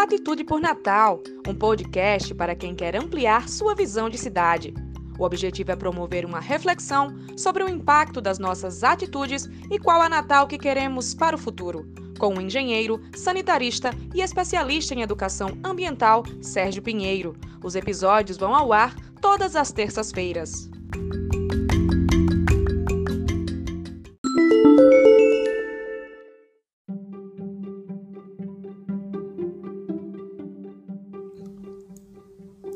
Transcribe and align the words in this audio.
Atitude 0.00 0.44
por 0.44 0.60
Natal, 0.60 1.20
um 1.44 1.52
podcast 1.52 2.32
para 2.32 2.54
quem 2.54 2.72
quer 2.72 2.94
ampliar 2.94 3.48
sua 3.48 3.74
visão 3.74 4.08
de 4.08 4.16
cidade. 4.16 4.72
O 5.18 5.24
objetivo 5.24 5.72
é 5.72 5.76
promover 5.76 6.24
uma 6.24 6.38
reflexão 6.38 7.12
sobre 7.36 7.64
o 7.64 7.68
impacto 7.68 8.20
das 8.20 8.38
nossas 8.38 8.84
atitudes 8.84 9.50
e 9.68 9.76
qual 9.76 10.00
a 10.00 10.08
Natal 10.08 10.46
que 10.46 10.56
queremos 10.56 11.14
para 11.14 11.34
o 11.34 11.38
futuro. 11.38 11.84
Com 12.16 12.32
o 12.34 12.40
engenheiro, 12.40 13.00
sanitarista 13.16 13.90
e 14.14 14.20
especialista 14.20 14.94
em 14.94 15.02
educação 15.02 15.58
ambiental, 15.64 16.22
Sérgio 16.40 16.80
Pinheiro. 16.80 17.36
Os 17.62 17.74
episódios 17.74 18.38
vão 18.38 18.54
ao 18.54 18.72
ar 18.72 18.94
todas 19.20 19.56
as 19.56 19.72
terças-feiras. 19.72 20.70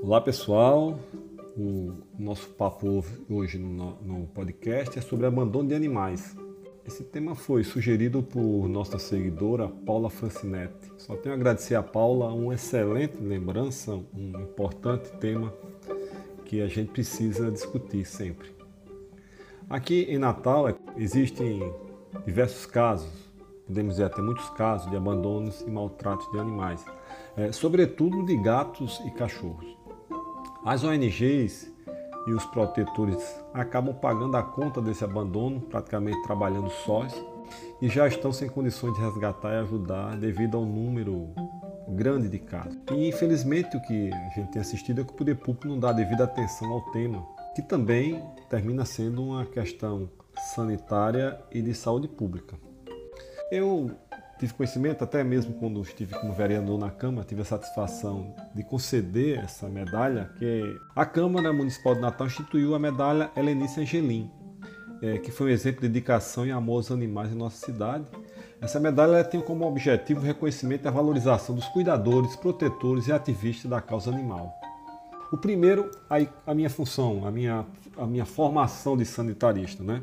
Olá 0.04 0.20
pessoal, 0.20 0.98
o 1.56 1.92
nosso 2.18 2.48
papo 2.48 3.04
hoje 3.30 3.56
no, 3.56 4.26
podcast 4.34 4.98
é 4.98 5.00
sobre 5.00 5.26
abandono 5.26 5.68
de 5.68 5.76
animais. 5.76 6.36
Esse 6.84 7.04
tema 7.04 7.36
foi 7.36 7.62
sugerido 7.62 8.20
por 8.20 8.66
nossa 8.68 8.98
seguidora 8.98 9.68
Paula 9.68 10.10
Francinetti. 10.10 10.90
Só 10.98 11.14
tenho 11.14 11.36
a 11.36 11.38
agradecer 11.38 11.76
a 11.76 11.84
Paula, 11.84 12.32
uma 12.32 12.52
excelente 12.54 13.16
lembrança, 13.22 13.92
um 13.92 14.40
importante 14.40 15.08
tema 15.18 15.54
que 16.46 16.60
a 16.60 16.66
gente 16.66 16.90
precisa 16.90 17.48
discutir 17.48 18.04
sempre. 18.04 18.50
Aqui 19.70 20.02
em 20.08 20.18
Natal 20.18 20.76
existem 20.96 21.62
diversos 22.26 22.66
casos, 22.66 23.30
podemos 23.68 23.92
dizer 23.94 24.06
até 24.06 24.20
muitos 24.20 24.50
casos 24.50 24.90
de 24.90 24.96
abandonos 24.96 25.60
e 25.60 25.70
maltratos 25.70 26.28
de 26.32 26.40
animais, 26.40 26.84
é, 27.36 27.52
sobretudo 27.52 28.26
de 28.26 28.36
gatos 28.38 29.00
e 29.06 29.10
cachorros. 29.12 29.80
As 30.64 30.84
ONGs 30.84 31.68
e 32.24 32.32
os 32.32 32.44
protetores 32.46 33.18
acabam 33.52 33.92
pagando 33.92 34.36
a 34.36 34.42
conta 34.44 34.80
desse 34.80 35.02
abandono, 35.02 35.60
praticamente 35.60 36.22
trabalhando 36.22 36.70
sós, 36.70 37.12
e 37.80 37.88
já 37.88 38.06
estão 38.06 38.32
sem 38.32 38.48
condições 38.48 38.94
de 38.94 39.00
resgatar 39.00 39.54
e 39.54 39.56
ajudar 39.56 40.16
devido 40.16 40.56
ao 40.56 40.64
número 40.64 41.30
grande 41.88 42.28
de 42.28 42.38
casos. 42.38 42.78
E 42.92 43.08
infelizmente 43.08 43.76
o 43.76 43.82
que 43.82 44.12
a 44.12 44.28
gente 44.36 44.52
tem 44.52 44.62
assistido 44.62 45.00
é 45.00 45.04
que 45.04 45.10
o 45.10 45.16
poder 45.16 45.34
público 45.34 45.66
não 45.66 45.80
dá 45.80 45.92
devida 45.92 46.24
atenção 46.24 46.72
ao 46.72 46.80
tema, 46.92 47.26
que 47.56 47.62
também 47.62 48.22
termina 48.48 48.84
sendo 48.84 49.20
uma 49.24 49.44
questão 49.44 50.08
sanitária 50.54 51.40
e 51.50 51.60
de 51.60 51.74
saúde 51.74 52.06
pública. 52.06 52.56
Eu 53.50 53.90
tive 54.42 54.54
conhecimento, 54.54 55.04
até 55.04 55.22
mesmo 55.22 55.54
quando 55.54 55.80
estive 55.80 56.18
como 56.18 56.32
vereador 56.32 56.76
na 56.76 56.90
Câmara, 56.90 57.24
tive 57.24 57.42
a 57.42 57.44
satisfação 57.44 58.34
de 58.52 58.64
conceder 58.64 59.38
essa 59.38 59.68
medalha, 59.68 60.32
que 60.36 60.76
a 60.96 61.06
Câmara 61.06 61.52
Municipal 61.52 61.94
de 61.94 62.00
Natal 62.00 62.26
instituiu 62.26 62.74
a 62.74 62.78
medalha 62.78 63.30
Helenice 63.36 63.80
Angelim, 63.80 64.28
é, 65.00 65.18
que 65.18 65.30
foi 65.30 65.46
um 65.46 65.50
exemplo 65.50 65.82
de 65.82 65.88
dedicação 65.88 66.44
e 66.44 66.50
amor 66.50 66.78
aos 66.78 66.90
animais 66.90 67.30
em 67.30 67.36
nossa 67.36 67.64
cidade. 67.64 68.04
Essa 68.60 68.80
medalha 68.80 69.22
tem 69.22 69.40
como 69.40 69.64
objetivo 69.64 70.18
o 70.18 70.24
reconhecimento 70.24 70.86
e 70.86 70.88
a 70.88 70.90
valorização 70.90 71.54
dos 71.54 71.68
cuidadores, 71.68 72.34
protetores 72.34 73.06
e 73.06 73.12
ativistas 73.12 73.70
da 73.70 73.80
causa 73.80 74.10
animal. 74.10 74.52
O 75.32 75.36
primeiro, 75.36 75.88
a, 76.10 76.16
a 76.50 76.52
minha 76.52 76.68
função, 76.68 77.24
a 77.24 77.30
minha, 77.30 77.64
a 77.96 78.06
minha 78.06 78.24
formação 78.24 78.96
de 78.96 79.04
sanitarista, 79.04 79.84
né? 79.84 80.02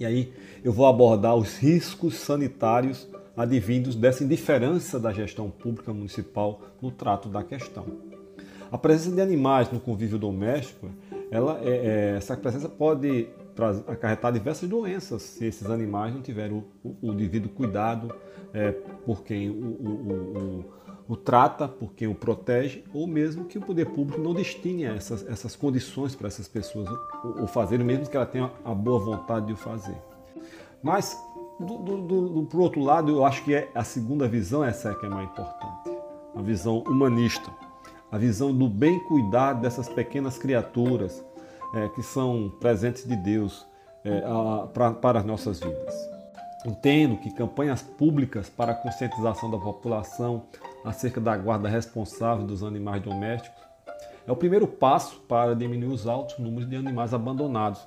E 0.00 0.04
aí 0.04 0.32
eu 0.64 0.72
vou 0.72 0.86
abordar 0.86 1.36
os 1.36 1.58
riscos 1.58 2.16
sanitários 2.16 3.08
advindos 3.36 3.94
dessa 3.94 4.24
indiferença 4.24 4.98
da 5.00 5.12
gestão 5.12 5.50
pública 5.50 5.92
municipal 5.92 6.60
no 6.80 6.90
trato 6.90 7.28
da 7.28 7.42
questão. 7.42 7.86
A 8.70 8.78
presença 8.78 9.14
de 9.14 9.20
animais 9.20 9.70
no 9.70 9.78
convívio 9.78 10.18
doméstico, 10.18 10.88
ela 11.30 11.60
é, 11.62 11.68
é, 11.68 12.16
essa 12.16 12.36
presença 12.36 12.68
pode 12.68 13.28
acarretar 13.86 14.32
diversas 14.32 14.68
doenças 14.68 15.22
se 15.22 15.44
esses 15.44 15.68
animais 15.68 16.14
não 16.14 16.22
tiverem 16.22 16.56
o, 16.56 16.64
o, 16.82 17.10
o 17.10 17.14
devido 17.14 17.50
cuidado 17.50 18.14
é, 18.54 18.72
por 18.72 19.22
quem 19.22 19.50
o, 19.50 20.64
o, 21.08 21.16
trata, 21.16 21.68
por 21.68 21.92
quem 21.92 22.08
o 22.08 22.14
protege, 22.14 22.84
ou 22.94 23.06
mesmo 23.06 23.44
que 23.44 23.58
o 23.58 23.60
poder 23.60 23.86
público 23.86 24.20
não 24.20 24.32
destine 24.32 24.84
essas, 24.84 25.26
essas 25.28 25.54
condições 25.54 26.14
para 26.14 26.28
essas 26.28 26.48
pessoas 26.48 26.88
o, 27.22 27.44
o 27.44 27.46
fazerem, 27.46 27.84
mesmo 27.84 28.08
que 28.08 28.16
ela 28.16 28.26
tenha 28.26 28.50
a 28.64 28.74
boa 28.74 28.98
vontade 28.98 29.46
de 29.46 29.52
o 29.52 29.56
fazer. 29.56 29.96
Mas 30.82 31.16
do, 31.62 31.78
do, 31.78 32.28
do, 32.28 32.42
por 32.44 32.60
outro 32.60 32.82
lado, 32.82 33.10
eu 33.10 33.24
acho 33.24 33.42
que 33.44 33.54
é 33.54 33.70
a 33.74 33.84
segunda 33.84 34.28
visão 34.28 34.64
essa 34.64 34.90
é 34.90 34.94
que 34.94 35.06
é 35.06 35.08
mais 35.08 35.28
importante, 35.28 35.90
a 36.34 36.42
visão 36.42 36.78
humanista, 36.78 37.50
a 38.10 38.18
visão 38.18 38.52
do 38.52 38.68
bem 38.68 38.98
cuidar 39.04 39.54
dessas 39.54 39.88
pequenas 39.88 40.36
criaturas 40.36 41.24
é, 41.74 41.88
que 41.88 42.02
são 42.02 42.52
presentes 42.60 43.06
de 43.06 43.16
Deus 43.16 43.66
é, 44.04 44.22
para 45.00 45.18
as 45.20 45.24
nossas 45.24 45.60
vidas. 45.60 45.94
Entendo 46.64 47.16
que 47.16 47.30
campanhas 47.30 47.82
públicas 47.82 48.48
para 48.48 48.72
a 48.72 48.74
conscientização 48.74 49.50
da 49.50 49.58
população 49.58 50.44
acerca 50.84 51.20
da 51.20 51.36
guarda 51.36 51.68
responsável 51.68 52.46
dos 52.46 52.62
animais 52.62 53.02
domésticos 53.02 53.62
é 54.26 54.30
o 54.30 54.36
primeiro 54.36 54.66
passo 54.66 55.20
para 55.28 55.54
diminuir 55.54 55.92
os 55.92 56.06
altos 56.06 56.38
números 56.38 56.68
de 56.68 56.76
animais 56.76 57.12
abandonados. 57.12 57.80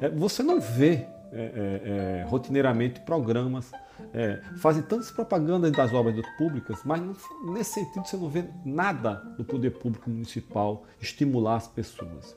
É, 0.00 0.08
você 0.08 0.42
não 0.42 0.60
vê 0.60 1.06
é, 1.34 1.40
é, 1.42 2.20
é, 2.20 2.26
rotineiramente 2.28 3.00
programas, 3.00 3.72
é, 4.12 4.40
fazem 4.56 4.82
tantas 4.82 5.10
propagandas 5.10 5.72
das 5.72 5.92
obras 5.92 6.14
públicas, 6.38 6.78
mas 6.84 7.00
não, 7.00 7.16
nesse 7.52 7.74
sentido 7.74 8.06
você 8.06 8.16
não 8.16 8.28
vê 8.28 8.44
nada 8.64 9.14
do 9.36 9.44
poder 9.44 9.70
público 9.70 10.08
municipal 10.08 10.84
estimular 11.00 11.56
as 11.56 11.66
pessoas. 11.66 12.36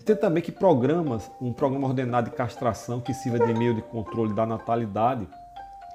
E 0.00 0.02
tem 0.02 0.16
também 0.16 0.42
que 0.42 0.50
programas, 0.50 1.30
um 1.40 1.52
programa 1.52 1.86
ordenado 1.86 2.30
de 2.30 2.36
castração 2.36 3.00
que 3.00 3.14
sirva 3.14 3.46
de 3.46 3.54
meio 3.54 3.74
de 3.74 3.82
controle 3.82 4.34
da 4.34 4.44
natalidade, 4.44 5.28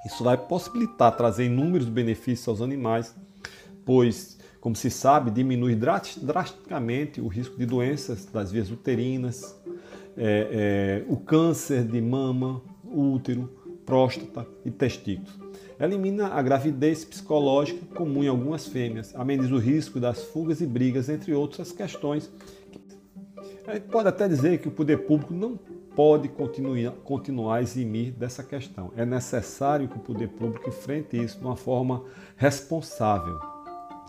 isso 0.06 0.24
vai 0.24 0.38
possibilitar 0.38 1.18
trazer 1.18 1.46
inúmeros 1.46 1.90
benefícios 1.90 2.47
aos 2.47 2.62
animais, 2.62 3.13
pois, 3.84 4.38
como 4.62 4.74
se 4.74 4.90
sabe, 4.90 5.31
diminui 5.31 5.75
drasticamente 5.75 7.19
o 7.19 7.28
risco 7.28 7.57
de 7.57 7.66
doenças 7.66 8.25
das 8.25 8.50
vias 8.50 8.72
uterinas, 8.72 9.56
é, 10.18 11.04
é, 11.08 11.12
o 11.12 11.18
câncer 11.18 11.84
de 11.84 12.02
mama, 12.02 12.62
útero, 12.84 13.50
próstata 13.86 14.46
e 14.66 14.72
testículos. 14.72 15.38
Elimina 15.80 16.30
a 16.30 16.42
gravidez 16.42 17.06
psicológica 17.06 17.86
comum 17.96 18.24
em 18.24 18.28
algumas 18.28 18.68
fêmeas, 18.68 19.16
ameniza 19.16 19.54
o 19.54 19.60
risco 19.60 20.00
das 20.00 20.24
fugas 20.24 20.60
e 20.60 20.66
brigas, 20.66 21.08
entre 21.08 21.34
outras 21.34 21.72
questões. 21.72 22.32
A 23.68 23.76
gente 23.76 23.88
pode 23.90 24.08
até 24.08 24.28
dizer 24.28 24.58
que 24.60 24.68
o 24.68 24.72
poder 24.72 24.98
público 25.06 25.34
não 25.34 25.60
pode 25.96 26.30
continuar, 26.30 26.92
continuar 27.04 27.56
a 27.58 27.62
eximir 27.62 28.12
dessa 28.12 28.44
questão. 28.44 28.92
É 28.96 29.06
necessário 29.06 29.88
que 29.88 29.98
o 29.98 30.00
poder 30.00 30.30
público 30.30 30.70
enfrente 30.70 31.18
isso 31.18 31.38
de 31.38 31.46
uma 31.46 31.56
forma 31.56 32.04
responsável. 32.36 33.56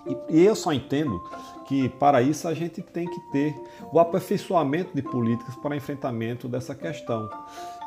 E, 0.09 0.45
eu 0.45 0.55
só 0.57 0.73
entendo 0.73 1.23
que 1.67 1.89
para 1.89 2.23
isso 2.23 2.49
a 2.49 2.55
gente 2.55 2.81
tem 2.81 3.07
que 3.07 3.21
ter 3.31 3.55
o 3.93 4.01
aperfeiçoamento 4.01 4.95
de 4.95 5.03
políticas 5.03 5.55
para 5.57 5.77
enfrentamento 5.77 6.49
dessa 6.49 6.75
questão 6.75 7.29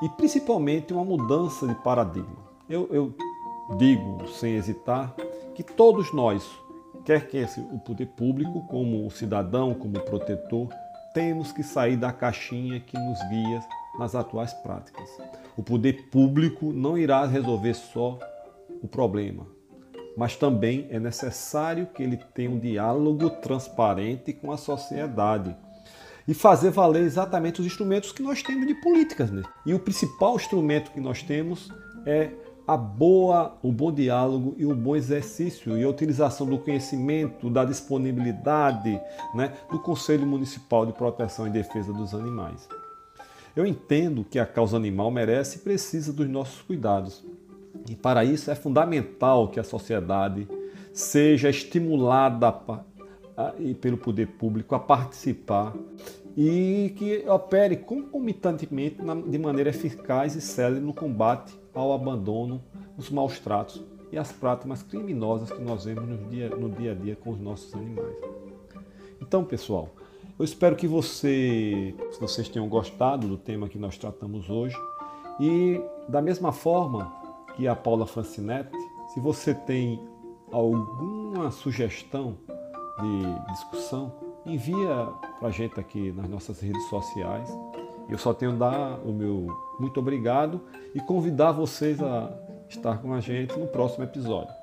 e 0.03 0.09
principalmente 0.09 0.93
uma 0.93 1.03
mudança 1.03 1.67
de 1.67 1.75
paradigma. 1.75 2.51
Eu, 2.69 2.87
eu 2.91 3.13
digo 3.77 4.27
sem 4.27 4.55
hesitar 4.55 5.15
que 5.55 5.63
todos 5.63 6.13
nós, 6.13 6.47
quer 7.03 7.27
que 7.27 7.37
esse, 7.37 7.59
o 7.59 7.79
poder 7.79 8.07
público, 8.07 8.65
como 8.67 9.05
o 9.05 9.11
cidadão, 9.11 9.73
como 9.73 9.97
o 9.97 10.01
protetor, 10.01 10.69
temos 11.13 11.51
que 11.51 11.63
sair 11.63 11.97
da 11.97 12.11
caixinha 12.11 12.79
que 12.79 12.97
nos 12.97 13.19
guia 13.29 13.61
nas 13.99 14.15
atuais 14.15 14.53
práticas. 14.53 15.09
O 15.57 15.63
poder 15.63 16.09
público 16.09 16.71
não 16.71 16.97
irá 16.97 17.25
resolver 17.25 17.73
só 17.73 18.17
o 18.81 18.87
problema, 18.87 19.45
mas 20.17 20.35
também 20.35 20.87
é 20.89 20.99
necessário 20.99 21.87
que 21.87 22.03
ele 22.03 22.17
tenha 22.33 22.49
um 22.49 22.59
diálogo 22.59 23.29
transparente 23.29 24.33
com 24.33 24.51
a 24.51 24.57
sociedade 24.57 25.55
e 26.27 26.33
fazer 26.33 26.69
valer 26.69 27.03
exatamente 27.03 27.59
os 27.61 27.65
instrumentos 27.65 28.11
que 28.11 28.21
nós 28.21 28.41
temos 28.41 28.67
de 28.67 28.75
políticas. 28.75 29.31
Né? 29.31 29.43
E 29.65 29.73
o 29.73 29.79
principal 29.79 30.35
instrumento 30.35 30.91
que 30.91 30.99
nós 30.99 31.23
temos 31.23 31.71
é 32.05 32.31
a 32.67 32.77
boa, 32.77 33.57
o 33.61 33.71
bom 33.71 33.91
diálogo 33.91 34.55
e 34.57 34.65
o 34.65 34.75
bom 34.75 34.95
exercício 34.95 35.77
e 35.77 35.83
a 35.83 35.89
utilização 35.89 36.47
do 36.47 36.59
conhecimento, 36.59 37.49
da 37.49 37.65
disponibilidade 37.65 38.99
né, 39.33 39.53
do 39.69 39.79
Conselho 39.79 40.25
Municipal 40.25 40.85
de 40.85 40.93
Proteção 40.93 41.47
e 41.47 41.49
Defesa 41.49 41.91
dos 41.91 42.13
Animais. 42.13 42.67
Eu 43.55 43.65
entendo 43.65 44.23
que 44.23 44.39
a 44.39 44.45
causa 44.45 44.77
animal 44.77 45.11
merece 45.11 45.57
e 45.57 45.61
precisa 45.61 46.13
dos 46.13 46.29
nossos 46.29 46.61
cuidados, 46.61 47.21
e 47.89 47.95
para 47.95 48.23
isso 48.23 48.51
é 48.51 48.55
fundamental 48.55 49.47
que 49.47 49.59
a 49.59 49.63
sociedade 49.63 50.47
seja 50.93 51.49
estimulada 51.49 52.51
pelo 53.79 53.97
poder 53.97 54.27
público 54.27 54.75
a 54.75 54.79
participar 54.79 55.73
e 56.35 56.93
que 56.95 57.27
opere 57.27 57.77
concomitantemente 57.77 58.97
de 59.27 59.37
maneira 59.37 59.69
eficaz 59.69 60.35
e 60.35 60.41
célere 60.41 60.81
no 60.81 60.93
combate 60.93 61.53
ao 61.73 61.93
abandono, 61.93 62.61
os 62.97 63.09
maus 63.09 63.39
tratos 63.39 63.83
e 64.11 64.17
as 64.17 64.31
práticas 64.31 64.83
criminosas 64.83 65.51
que 65.51 65.61
nós 65.61 65.85
vemos 65.85 66.07
no 66.07 66.17
dia, 66.29 66.49
no 66.49 66.69
dia 66.69 66.91
a 66.91 66.95
dia 66.95 67.15
com 67.15 67.31
os 67.31 67.39
nossos 67.39 67.73
animais. 67.73 68.15
Então, 69.21 69.43
pessoal, 69.43 69.89
eu 70.37 70.43
espero 70.43 70.75
que 70.75 70.87
você, 70.87 71.93
vocês 72.19 72.49
tenham 72.49 72.67
gostado 72.67 73.27
do 73.27 73.37
tema 73.37 73.69
que 73.69 73.77
nós 73.77 73.97
tratamos 73.97 74.49
hoje 74.49 74.75
e 75.39 75.81
da 76.09 76.21
mesma 76.21 76.51
forma 76.51 77.20
que 77.55 77.67
a 77.67 77.75
Paula 77.75 78.05
Francinetti, 78.05 78.77
se 79.13 79.19
você 79.19 79.53
tem 79.53 80.07
alguma 80.51 81.51
sugestão 81.51 82.37
de 82.99 83.51
discussão, 83.53 84.13
envia 84.45 85.07
para 85.39 85.49
a 85.49 85.51
gente 85.51 85.79
aqui 85.79 86.11
nas 86.11 86.29
nossas 86.29 86.59
redes 86.59 86.83
sociais. 86.89 87.49
Eu 88.09 88.17
só 88.17 88.33
tenho 88.33 88.57
dar 88.57 88.99
o 89.05 89.13
meu 89.13 89.47
muito 89.79 89.99
obrigado 89.99 90.61
e 90.93 90.99
convidar 90.99 91.51
vocês 91.51 92.01
a 92.01 92.31
estar 92.69 93.01
com 93.01 93.13
a 93.13 93.19
gente 93.19 93.57
no 93.57 93.67
próximo 93.67 94.03
episódio. 94.03 94.60